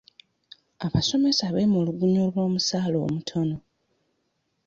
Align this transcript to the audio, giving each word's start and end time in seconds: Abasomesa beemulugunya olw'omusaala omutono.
Abasomesa 0.85 1.45
beemulugunya 1.53 2.19
olw'omusaala 2.25 2.97
omutono. 3.05 3.57